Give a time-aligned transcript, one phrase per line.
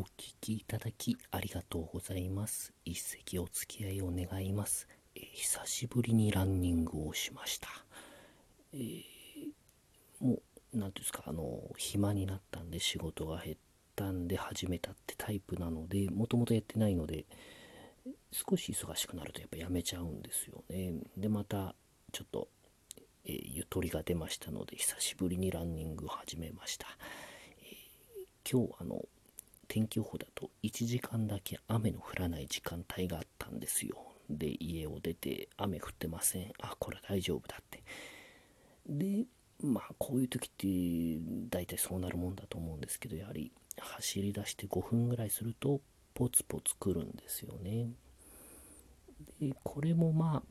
[0.00, 2.72] お聞きいただきありがとうございます。
[2.86, 4.88] 一席お付き合いを願います。
[5.14, 7.68] えー、久しぶりにランニングをしました。
[8.72, 9.04] えー、
[10.20, 10.42] もう、
[10.72, 13.56] 何ていうんですか、あの、暇になったんで仕事が減っ
[13.94, 17.26] たんで始めたってタイプなので、もともとやってないので、
[18.32, 20.94] 少し忙しくなるとやっぱやめちゃうんですよね。
[21.18, 21.74] で、また、
[22.12, 22.48] ちょっと、
[23.26, 26.86] えー、ゆとりが出ましたので、久しぶりにランニングを始めました。
[27.58, 29.04] えー、今日、あの、
[29.70, 33.96] 天気予報だと1時間だけ雨の降らない時間帯があったんですよ。
[34.28, 36.52] で、家を出て雨降ってません。
[36.60, 37.84] あ、これ大丈夫だって。
[38.88, 39.26] で、
[39.62, 40.66] まあこういう時って
[41.48, 45.80] 大体そうなるもんだと思うんですけど、やはり走り出して5分ぐらいすると
[46.14, 47.90] ポツポツ来るんですよね。
[49.40, 50.42] で、これもまあ、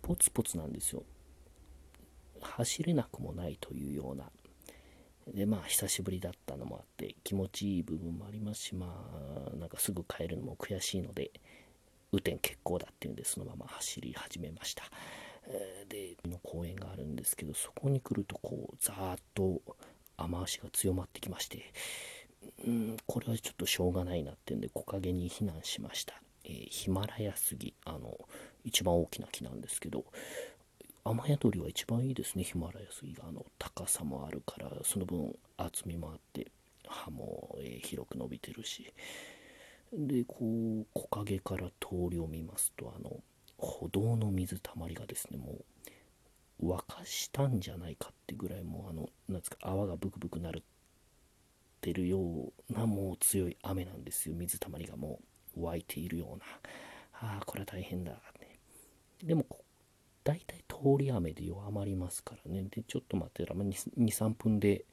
[0.00, 1.02] ポツポツなんですよ。
[2.40, 4.30] 走れなくもないというような
[5.28, 8.86] でまあ久しぶりだったのもあって気持ちいい部分もありますしま
[9.52, 11.30] あなんかすぐ帰るのも悔しいので
[12.12, 14.84] 雨天決行だっていうんでそのまま走り始めました、
[15.88, 19.62] での公園があるんですけどそこに来るとこうザーッと
[20.18, 21.72] 雨足が強まってきまして
[22.66, 28.18] うんこれはちょっとしょうがないなっていうんで木陰に避難しました、えー、ヒマラヤ杉あの
[28.64, 30.04] 一番大きな木なんですけど
[31.04, 32.44] 雨宿りは一番いいですね。
[32.44, 36.46] ヒマラヤ杉があの高さもあるからその分厚みもあって
[36.86, 38.92] 葉も、え、広く伸びてるし。
[39.92, 43.20] でこう木陰から通りを見ますとあの
[43.58, 45.58] 歩道の水たまりがですねも
[46.60, 50.62] う沸かしたんじゃないかってぐらいもうあのなんですか泡がブクブクなるっ
[51.82, 54.34] てるようなもう強い雨なんですよ。
[54.34, 55.18] 水たまりがも
[55.56, 56.44] う湧いているような。
[57.14, 58.58] ああこれは大変だね。
[59.22, 59.44] でも
[60.24, 62.64] 大体通り雨で弱まりますからね。
[62.70, 64.84] で、ちょっと待ってたら、2、3分で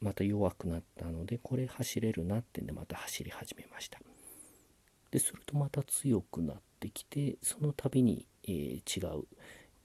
[0.00, 4.00] また弱くなったので、これ走れるなってんで、また走り始めました。
[5.10, 9.24] で、するとまた強くなってきて、その度に、えー、違う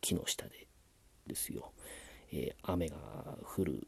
[0.02, 0.68] 木の下で
[1.28, 1.72] ですよ、
[2.32, 2.98] えー、雨が
[3.44, 3.88] 降る、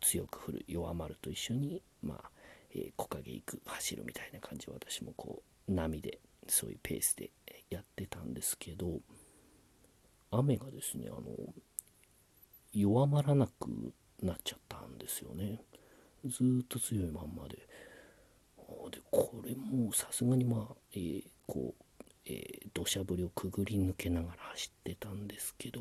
[0.00, 2.30] 強く降る、弱まると一緒に、まあ、
[2.74, 7.30] えー、木陰行く、走るみたいな感じ私もこう、波で、そういうペースで
[7.70, 9.00] やってたんですけど、
[10.38, 11.22] 雨がですね、あの、
[12.72, 15.62] 弱まらなくなっちゃったんですよね。
[16.24, 17.56] ずっと強いまんまで。
[18.90, 25.80] で、これもさすがにまあ、えー、こう、えー、土砂降りをくぐり抜けながら走ってたんですけど、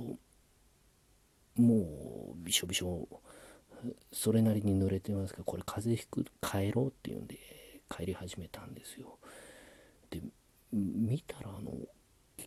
[1.56, 3.08] もうびしょびしょ、
[4.12, 7.38] それなりに濡れてますが、これ風邪ひく、帰ろうっていうんで、
[7.90, 9.18] 帰り始めたんですよ。
[10.10, 10.22] で、
[10.72, 11.72] 見たらあの、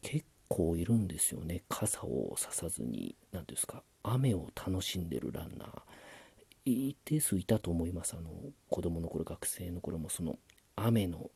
[0.02, 1.62] 結構いるんですよね。
[1.68, 5.70] 傘をささずに何ですか雨を楽しんでるランナー。
[6.64, 8.14] 一定数いたと思います。
[8.14, 8.30] あの
[8.68, 10.38] 子供の頃学生の頃もその
[10.74, 11.30] 雨の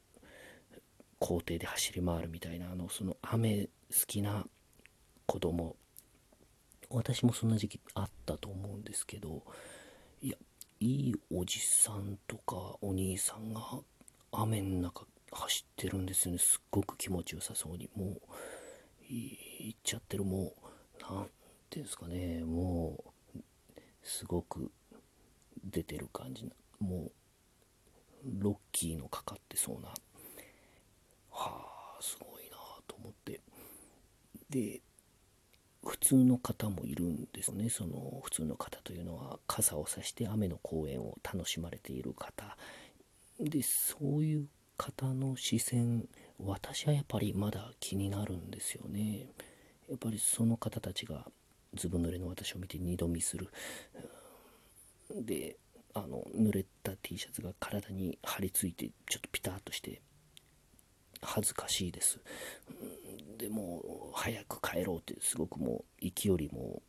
[1.19, 4.47] 校庭で走り回るみたいなあのその雨好きな
[5.26, 5.76] 子供
[6.88, 9.43] 私もそんな時期あったと思うんですけど
[10.22, 10.37] いや
[10.81, 13.60] いいおじさんとかお兄さんが
[14.32, 16.38] 雨の中走ってるんですよね。
[16.38, 17.88] すっごく気持ちよさそうに。
[17.94, 18.20] もう
[19.10, 20.53] いっちゃってるもう
[21.00, 21.26] 何
[21.69, 22.44] ていうんですかね。
[22.44, 23.04] も
[23.37, 23.41] う
[24.03, 24.71] すごく
[25.65, 27.12] 出てる感じなもう
[28.38, 29.88] ロッキーのかかってそうな。
[31.31, 32.56] はあすごいな
[32.87, 33.41] と思って。
[34.49, 34.81] で
[35.84, 37.69] 普通の方もいるんですね。
[37.70, 42.56] その普通の方というのは傘を差して雨の公園を楽しまれている方。
[43.38, 44.47] でそういう
[44.81, 46.09] 方の視線
[46.39, 49.27] 私はやっぱりまだ気になるんですよね。
[49.91, 51.27] やっぱりその方たちが
[51.75, 53.51] ずぶ濡れの私を見て二度見する。
[55.11, 55.59] で
[55.93, 60.01] あの濡れた T シャツが体に張り付いてちょっとピタッとして
[61.21, 62.19] 恥ずかしいです。
[63.37, 66.81] でも早く帰ろうってすごくもう息よりも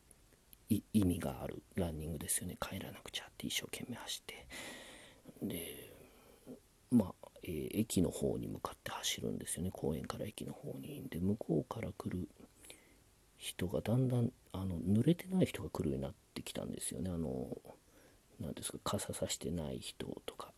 [0.69, 2.55] 意味があるランニングですよね。
[2.61, 4.47] 帰らなくちゃって一生懸命走って。
[5.41, 5.91] で
[6.89, 9.71] まあえー、駅の方に向かって走るんですよね。
[9.71, 11.03] 公園から駅の方に。
[11.09, 12.27] で向こうから来る
[13.37, 17.09] 人がだんだんあの濡れてない人が来るようになってきたんですよね。
[17.09, 17.57] あの
[18.39, 20.51] 何ですか傘さしてない人とか。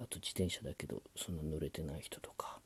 [0.00, 2.60] あと自転車だけどそんな濡れてない人とか。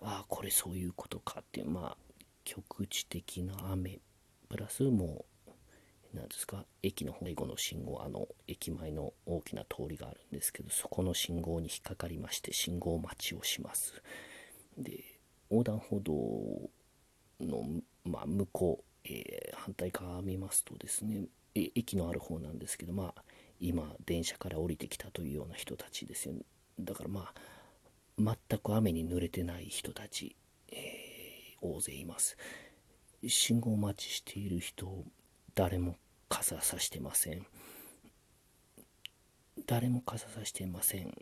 [0.00, 1.60] ああこれそういうことかって。
[1.60, 1.96] いうまあ
[2.44, 4.00] 局地的な雨。
[4.48, 5.37] プラスもう
[6.18, 6.64] なんですか？
[6.82, 14.02] 駅の最後の信号あの駅前の大きな通りがあるんですけどそこの信号に引っかかりまして信号待ちをします。
[14.76, 15.04] で
[15.50, 16.12] 横断歩道
[17.40, 17.64] の、
[18.04, 21.24] まあ、向こう、えー、反対側見ますとですね
[21.54, 23.22] 駅のある方なんですけどまあ
[23.60, 26.34] 今電車から降りてきたというような人たちですよ。
[26.34, 26.40] ね
[26.78, 30.36] だからまあ全く雨に濡れてない人たち、
[30.70, 32.36] えー、大勢います。
[33.26, 35.04] 信号待ちしている人
[35.56, 35.96] 誰も
[36.28, 37.46] 傘さしてません。
[39.66, 41.14] 誰も傘さしてません。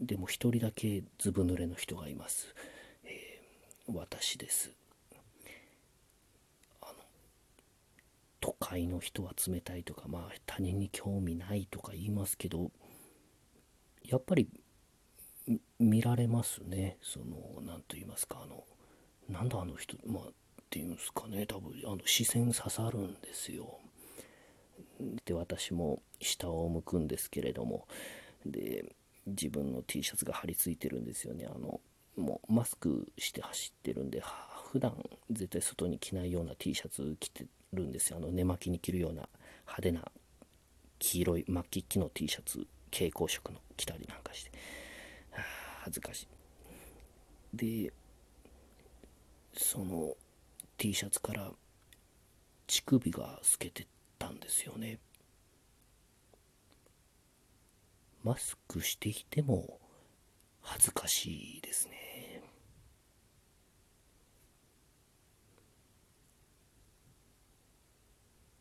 [0.00, 2.54] でも一人だけずぶ濡れの人がいます、
[3.04, 4.70] えー、私です。
[6.80, 6.94] あの
[8.40, 12.70] 都会の人は冷たいとかまあ他人に興味ないとか言いますけど
[14.02, 14.48] やっぱり
[15.78, 16.96] 見られますね。
[17.02, 18.64] その何と言いますかあの
[19.28, 20.24] なんだあの人まあ
[20.70, 21.46] ていうんですかね。
[21.46, 23.78] 多分あの視線刺さるんですよ。
[25.24, 27.86] で私も下を向くんですけれども。
[28.46, 28.84] で
[29.26, 31.46] 自分の T シャツが貼り付いてるんですよね。
[31.46, 31.80] あの
[32.16, 34.22] もうマスクして走ってるんで
[34.70, 34.94] 普段
[35.30, 38.16] 絶対外に着ないような T シャツ着てるんですよ。
[38.16, 39.28] あの寝巻きに着るような
[39.62, 40.10] 派手な
[40.98, 44.50] 黄色い巻き木の T シャツ蛍光色の着たりなんかして、
[45.30, 45.44] はあ、
[45.84, 46.28] 恥ずかしい。
[47.52, 47.92] で
[49.52, 50.16] その
[50.80, 51.52] T シャツから
[52.66, 53.86] 乳首が透けて
[54.18, 54.98] たんですよね。
[58.24, 59.78] マスクしていても
[60.62, 62.29] 恥ずかしいですね。